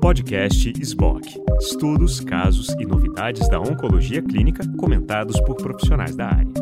Podcast 0.00 0.72
SBOC. 0.80 1.40
Estudos, 1.60 2.20
casos 2.20 2.68
e 2.78 2.84
novidades 2.84 3.48
da 3.48 3.58
oncologia 3.58 4.22
clínica 4.22 4.62
comentados 4.76 5.40
por 5.40 5.56
profissionais 5.56 6.14
da 6.14 6.26
área. 6.26 6.52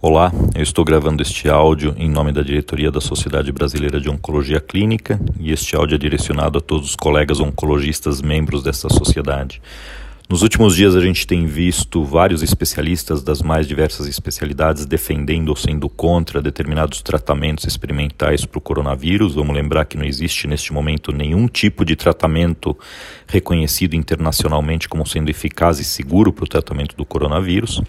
Olá, 0.00 0.32
eu 0.54 0.62
estou 0.62 0.84
gravando 0.84 1.22
este 1.22 1.48
áudio 1.48 1.94
em 1.98 2.08
nome 2.08 2.30
da 2.30 2.42
diretoria 2.42 2.90
da 2.90 3.00
Sociedade 3.00 3.50
Brasileira 3.50 4.00
de 4.00 4.08
Oncologia 4.08 4.60
Clínica 4.60 5.20
e 5.40 5.50
este 5.50 5.74
áudio 5.74 5.96
é 5.96 5.98
direcionado 5.98 6.58
a 6.58 6.60
todos 6.60 6.90
os 6.90 6.96
colegas 6.96 7.40
oncologistas 7.40 8.22
membros 8.22 8.62
dessa 8.62 8.88
sociedade. 8.88 9.60
Nos 10.30 10.42
últimos 10.42 10.76
dias 10.76 10.94
a 10.94 11.00
gente 11.00 11.26
tem 11.26 11.46
visto 11.46 12.04
vários 12.04 12.42
especialistas 12.42 13.22
das 13.22 13.40
mais 13.40 13.66
diversas 13.66 14.06
especialidades 14.06 14.84
defendendo 14.84 15.48
ou 15.48 15.56
sendo 15.56 15.88
contra 15.88 16.42
determinados 16.42 17.00
tratamentos 17.00 17.64
experimentais 17.64 18.44
para 18.44 18.58
o 18.58 18.60
coronavírus. 18.60 19.36
Vamos 19.36 19.56
lembrar 19.56 19.86
que 19.86 19.96
não 19.96 20.04
existe 20.04 20.46
neste 20.46 20.70
momento 20.70 21.12
nenhum 21.12 21.48
tipo 21.48 21.82
de 21.82 21.96
tratamento 21.96 22.76
reconhecido 23.26 23.94
internacionalmente 23.94 24.86
como 24.86 25.06
sendo 25.06 25.30
eficaz 25.30 25.80
e 25.80 25.84
seguro 25.84 26.30
para 26.30 26.44
o 26.44 26.48
tratamento 26.48 26.94
do 26.94 27.06
coronavírus. 27.06 27.80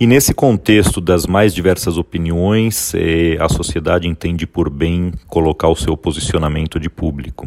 E 0.00 0.06
nesse 0.06 0.32
contexto 0.32 1.02
das 1.02 1.26
mais 1.26 1.54
diversas 1.54 1.98
opiniões, 1.98 2.94
eh, 2.94 3.36
a 3.38 3.48
sociedade 3.50 4.08
entende 4.08 4.46
por 4.46 4.70
bem 4.70 5.12
colocar 5.26 5.68
o 5.68 5.76
seu 5.76 5.98
posicionamento 5.98 6.80
de 6.80 6.88
público. 6.88 7.46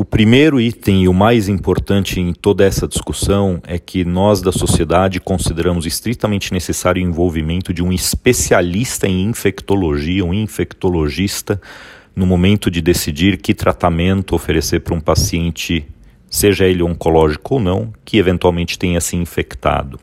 O 0.00 0.04
primeiro 0.04 0.60
item 0.60 1.02
e 1.02 1.08
o 1.08 1.12
mais 1.12 1.48
importante 1.48 2.20
em 2.20 2.32
toda 2.32 2.64
essa 2.64 2.86
discussão 2.86 3.60
é 3.66 3.80
que 3.80 4.04
nós 4.04 4.40
da 4.40 4.52
sociedade 4.52 5.18
consideramos 5.18 5.86
estritamente 5.86 6.52
necessário 6.52 7.04
o 7.04 7.04
envolvimento 7.04 7.74
de 7.74 7.82
um 7.82 7.92
especialista 7.92 9.08
em 9.08 9.24
infectologia, 9.24 10.24
um 10.24 10.32
infectologista, 10.32 11.60
no 12.14 12.24
momento 12.24 12.70
de 12.70 12.80
decidir 12.80 13.38
que 13.38 13.52
tratamento 13.52 14.36
oferecer 14.36 14.82
para 14.82 14.94
um 14.94 15.00
paciente, 15.00 15.84
seja 16.30 16.64
ele 16.64 16.84
oncológico 16.84 17.54
ou 17.54 17.60
não, 17.60 17.92
que 18.04 18.18
eventualmente 18.18 18.78
tenha 18.78 19.00
se 19.00 19.16
infectado. 19.16 19.98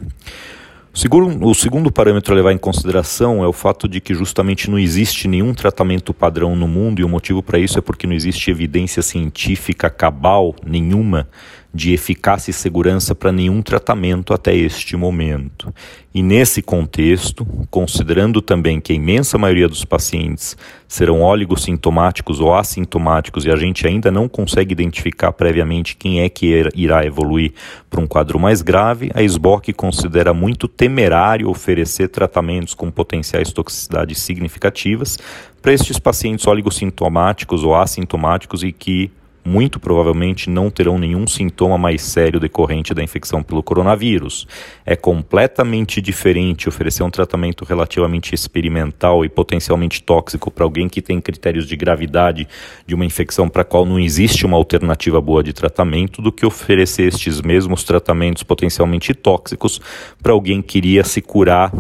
O 0.96 0.98
segundo, 0.98 1.46
o 1.46 1.54
segundo 1.54 1.92
parâmetro 1.92 2.32
a 2.34 2.38
levar 2.38 2.54
em 2.54 2.58
consideração 2.58 3.44
é 3.44 3.48
o 3.48 3.52
fato 3.52 3.86
de 3.86 4.00
que 4.00 4.16
justamente 4.16 4.72
não 4.72 4.80
existe 4.80 5.28
nenhum 5.28 5.54
tratamento 5.54 6.14
padrão 6.14 6.56
no 6.56 6.70
mundo, 6.70 7.02
e 7.02 7.04
o 7.04 7.10
motivo 7.10 7.44
para 7.44 7.60
isso 7.60 7.78
é 7.78 7.82
porque 7.82 8.08
não 8.08 8.14
existe 8.14 8.50
evidência 8.50 9.02
científica 9.02 9.90
cabal 9.90 10.56
nenhuma 10.66 11.28
de 11.76 11.94
eficácia 11.94 12.52
e 12.52 12.54
segurança 12.54 13.14
para 13.14 13.34
nenhum 13.34 13.62
tratamento 13.62 14.34
até 14.34 14.56
este 14.56 14.96
momento. 14.96 15.76
E 16.14 16.24
nesse 16.24 16.62
contexto, 16.62 17.46
considerando 17.70 18.42
também 18.42 18.80
que 18.80 18.94
a 18.94 18.96
imensa 18.96 19.38
maioria 19.38 19.68
dos 19.68 19.84
pacientes 19.84 20.56
serão 20.88 21.22
oligossintomáticos 21.22 22.40
ou 22.40 22.56
assintomáticos 22.56 23.44
e 23.44 23.52
a 23.52 23.58
gente 23.58 23.86
ainda 23.86 24.10
não 24.10 24.30
consegue 24.30 24.72
identificar 24.72 25.34
previamente 25.34 25.98
quem 25.98 26.22
é 26.22 26.30
que 26.30 26.64
irá 26.74 27.06
evoluir 27.06 27.52
para 27.90 28.00
um 28.00 28.08
quadro 28.08 28.40
mais 28.40 28.62
grave, 28.62 29.12
a 29.14 29.22
SBOC 29.22 29.74
considera 29.74 30.34
muito 30.34 30.70
temerário 30.70 31.50
oferecer 31.50 32.08
tratamentos 32.08 32.74
com 32.74 32.90
potenciais 32.90 33.52
toxicidades 33.52 34.20
significativas 34.20 35.20
para 35.62 35.74
estes 35.74 36.00
pacientes 36.00 36.48
oligossintomáticos 36.48 37.66
ou 37.66 37.76
assintomáticos 37.76 38.64
e 38.64 38.72
que 38.72 39.12
muito 39.46 39.80
provavelmente 39.80 40.50
não 40.50 40.72
terão 40.72 40.98
nenhum 40.98 41.28
sintoma 41.28 41.78
mais 41.78 42.02
sério 42.02 42.40
decorrente 42.40 42.94
da 42.94 43.04
infecção 43.04 43.44
pelo 43.44 43.62
coronavírus. 43.62 44.48
É 44.84 44.96
completamente 44.96 46.02
diferente 46.02 46.68
oferecer 46.68 47.04
um 47.04 47.12
tratamento 47.12 47.64
relativamente 47.64 48.34
experimental 48.34 49.24
e 49.24 49.30
potencialmente 49.30 50.02
tóxico 50.02 50.50
para 50.50 50.64
alguém 50.64 50.90
que 50.90 51.02
tem 51.02 51.22
critérios 51.22 51.68
de 51.68 51.76
gravidade 51.76 52.48
de 52.88 52.96
uma 52.96 53.06
infecção 53.06 53.48
para 53.48 53.62
a 53.62 53.66
qual 53.66 53.86
não 53.86 54.00
existe 54.00 54.46
uma 54.46 54.58
alternativa 54.58 55.22
boa 55.22 55.44
de 55.44 55.54
tratamento 55.54 56.22
do 56.22 56.32
que 56.32 56.46
oferecer 56.46 57.10
estes 57.10 57.40
mesmos 57.42 57.84
tratamentos 57.84 58.42
potencialmente 58.42 59.14
tóxicos 59.14 59.80
para 60.22 60.34
alguém 60.34 60.62
que 60.62 60.80
iria 60.80 61.04
se 61.04 61.22
curar 61.22 61.72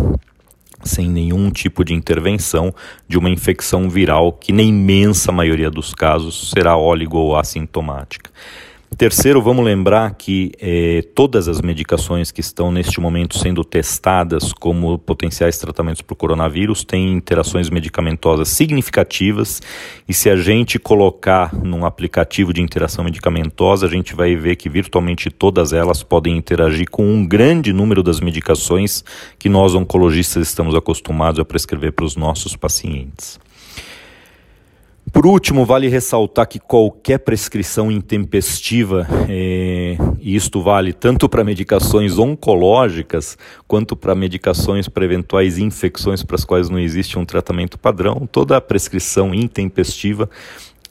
sem 0.85 1.09
nenhum 1.09 1.49
tipo 1.49 1.83
de 1.83 1.93
intervenção 1.93 2.73
de 3.07 3.17
uma 3.17 3.29
infecção 3.29 3.89
viral 3.89 4.31
que, 4.31 4.53
na 4.53 4.61
imensa 4.61 5.31
maioria 5.31 5.69
dos 5.69 5.93
casos, 5.93 6.51
será 6.51 6.77
óligo 6.77 7.17
ou 7.17 7.35
assintomática. 7.35 8.29
Terceiro, 8.97 9.41
vamos 9.41 9.65
lembrar 9.65 10.15
que 10.15 10.53
eh, 10.57 11.03
todas 11.13 11.49
as 11.49 11.59
medicações 11.59 12.31
que 12.31 12.39
estão 12.39 12.71
neste 12.71 13.01
momento 13.01 13.37
sendo 13.37 13.61
testadas 13.61 14.53
como 14.53 14.97
potenciais 14.97 15.57
tratamentos 15.57 16.01
para 16.01 16.13
o 16.13 16.15
coronavírus 16.15 16.85
têm 16.85 17.11
interações 17.11 17.69
medicamentosas 17.69 18.47
significativas 18.47 19.61
e 20.07 20.13
se 20.13 20.29
a 20.29 20.37
gente 20.37 20.79
colocar 20.79 21.53
num 21.53 21.85
aplicativo 21.85 22.53
de 22.53 22.61
interação 22.61 23.03
medicamentosa, 23.03 23.85
a 23.85 23.89
gente 23.89 24.15
vai 24.15 24.33
ver 24.33 24.55
que 24.55 24.69
virtualmente 24.69 25.29
todas 25.29 25.73
elas 25.73 26.01
podem 26.01 26.37
interagir 26.37 26.89
com 26.89 27.05
um 27.05 27.27
grande 27.27 27.73
número 27.73 28.01
das 28.01 28.21
medicações 28.21 29.03
que 29.37 29.49
nós 29.49 29.75
oncologistas 29.75 30.47
estamos 30.47 30.73
acostumados 30.73 31.41
a 31.41 31.43
prescrever 31.43 31.91
para 31.91 32.05
os 32.05 32.15
nossos 32.15 32.55
pacientes. 32.55 33.37
Por 35.15 35.25
último, 35.25 35.65
vale 35.65 35.87
ressaltar 35.87 36.45
que 36.45 36.59
qualquer 36.59 37.19
prescrição 37.19 37.89
intempestiva, 37.89 39.07
é, 39.29 39.95
e 40.19 40.35
isto 40.35 40.61
vale 40.61 40.91
tanto 40.91 41.29
para 41.29 41.41
medicações 41.41 42.19
oncológicas 42.19 43.37
quanto 43.65 43.95
para 43.95 44.13
medicações 44.13 44.89
para 44.89 45.05
eventuais 45.05 45.57
infecções 45.57 46.21
para 46.21 46.35
as 46.35 46.43
quais 46.43 46.69
não 46.69 46.77
existe 46.77 47.17
um 47.17 47.23
tratamento 47.23 47.79
padrão, 47.79 48.27
toda 48.29 48.59
prescrição 48.59 49.33
intempestiva 49.33 50.29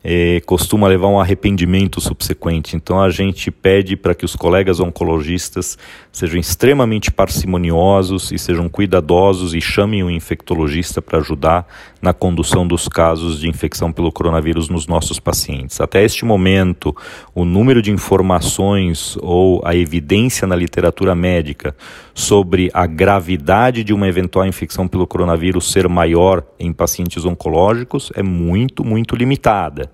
é, 0.06 0.42
costuma 0.44 0.86
levar 0.86 1.08
um 1.08 1.18
arrependimento 1.18 1.98
subsequente. 1.98 2.76
Então 2.76 3.00
a 3.00 3.08
gente 3.08 3.50
pede 3.50 3.96
para 3.96 4.14
que 4.14 4.26
os 4.26 4.36
colegas 4.36 4.78
oncologistas 4.78 5.78
sejam 6.12 6.38
extremamente 6.38 7.10
parcimoniosos 7.10 8.30
e 8.30 8.38
sejam 8.38 8.68
cuidadosos 8.68 9.54
e 9.54 9.62
chamem 9.62 10.02
o 10.02 10.06
um 10.06 10.10
infectologista 10.10 11.00
para 11.00 11.18
ajudar 11.18 11.66
na 12.02 12.12
condução 12.12 12.66
dos 12.66 12.86
casos 12.86 13.40
de 13.40 13.48
infecção 13.48 13.90
pelo 13.90 14.12
coronavírus 14.12 14.68
nos 14.68 14.86
nossos 14.86 15.18
pacientes. 15.18 15.80
Até 15.80 16.04
este 16.04 16.26
momento, 16.26 16.94
o 17.34 17.46
número 17.46 17.80
de 17.80 17.90
informações 17.90 19.16
ou 19.22 19.62
a 19.64 19.74
evidência 19.74 20.46
na 20.46 20.54
literatura 20.54 21.14
médica 21.14 21.74
sobre 22.12 22.70
a 22.74 22.86
gravidade 22.86 23.82
de 23.82 23.94
uma 23.94 24.06
eventual 24.06 24.46
infecção 24.46 24.86
pelo 24.86 25.06
coronavírus 25.06 25.72
ser 25.72 25.88
maior 25.88 26.44
em 26.58 26.74
pacientes 26.74 27.24
oncológicos 27.24 28.12
é 28.14 28.22
muito, 28.22 28.84
muito 28.84 29.16
limitada. 29.16 29.93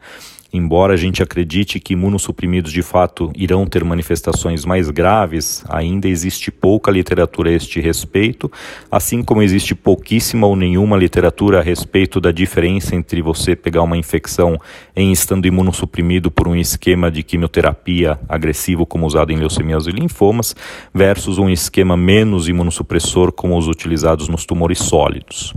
Embora 0.53 0.95
a 0.95 0.97
gente 0.97 1.23
acredite 1.23 1.79
que 1.79 1.93
imunossuprimidos 1.93 2.73
de 2.73 2.83
fato 2.83 3.31
irão 3.37 3.65
ter 3.67 3.85
manifestações 3.85 4.65
mais 4.65 4.91
graves, 4.91 5.65
ainda 5.69 6.09
existe 6.09 6.51
pouca 6.51 6.91
literatura 6.91 7.51
a 7.51 7.53
este 7.53 7.81
respeito, 7.81 8.51
assim 8.91 9.23
como 9.23 9.43
existe 9.43 9.77
pouquíssima 9.77 10.49
ou 10.49 10.57
nenhuma 10.57 10.97
literatura 10.97 11.61
a 11.61 11.63
respeito 11.63 12.21
da 12.21 12.33
diferença 12.33 12.97
entre 12.97 13.23
você 13.23 13.55
pegar 13.55 13.83
uma 13.83 13.97
infecção 13.97 14.59
em 14.97 15.13
estando 15.13 15.47
imunossuprimido 15.47 16.33
por 16.33 16.49
um 16.49 16.57
esquema 16.57 17.13
de 17.13 17.23
quimioterapia 17.23 18.19
agressivo 18.29 18.85
como 18.85 19.07
usado 19.07 19.31
em 19.31 19.37
leucemias 19.37 19.87
e 19.87 19.93
linfomas 19.93 20.57
versus 20.93 21.39
um 21.39 21.49
esquema 21.49 21.97
menos 21.97 22.49
imunossupressor 22.49 23.31
como 23.31 23.57
os 23.57 23.69
utilizados 23.69 24.29
nos 24.29 24.45
tumores 24.45 24.79
sólidos. 24.79 25.55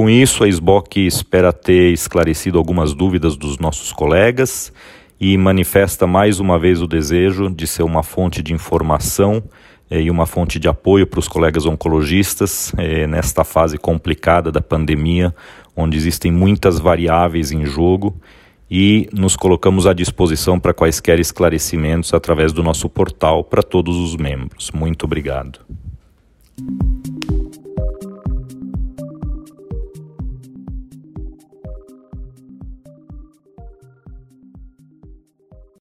Com 0.00 0.08
isso, 0.08 0.44
a 0.44 0.48
SBOC 0.48 1.06
espera 1.06 1.52
ter 1.52 1.92
esclarecido 1.92 2.56
algumas 2.56 2.94
dúvidas 2.94 3.36
dos 3.36 3.58
nossos 3.58 3.92
colegas 3.92 4.72
e 5.20 5.36
manifesta 5.36 6.06
mais 6.06 6.40
uma 6.40 6.58
vez 6.58 6.80
o 6.80 6.86
desejo 6.86 7.50
de 7.50 7.66
ser 7.66 7.82
uma 7.82 8.02
fonte 8.02 8.42
de 8.42 8.54
informação 8.54 9.42
eh, 9.90 10.00
e 10.00 10.10
uma 10.10 10.24
fonte 10.24 10.58
de 10.58 10.66
apoio 10.66 11.06
para 11.06 11.20
os 11.20 11.28
colegas 11.28 11.66
oncologistas 11.66 12.72
eh, 12.78 13.06
nesta 13.06 13.44
fase 13.44 13.76
complicada 13.76 14.50
da 14.50 14.62
pandemia, 14.62 15.34
onde 15.76 15.98
existem 15.98 16.32
muitas 16.32 16.78
variáveis 16.78 17.52
em 17.52 17.66
jogo 17.66 18.18
e 18.70 19.06
nos 19.12 19.36
colocamos 19.36 19.86
à 19.86 19.92
disposição 19.92 20.58
para 20.58 20.72
quaisquer 20.72 21.20
esclarecimentos 21.20 22.14
através 22.14 22.54
do 22.54 22.62
nosso 22.62 22.88
portal 22.88 23.44
para 23.44 23.62
todos 23.62 23.98
os 23.98 24.16
membros. 24.16 24.70
Muito 24.70 25.04
obrigado. 25.04 25.60